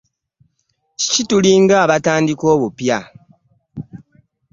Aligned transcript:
Kati 0.99 1.21
tulinga 1.29 1.75
abatandika 1.85 2.43
obupya. 2.55 2.99